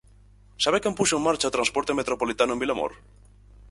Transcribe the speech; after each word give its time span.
¿Sabe 0.63 0.81
quen 0.83 0.97
puxo 0.99 1.15
en 1.17 1.25
marcha 1.27 1.49
o 1.49 1.55
transporte 1.57 1.97
metropolitano 1.99 2.51
en 2.53 2.61
Vilamor? 2.63 2.91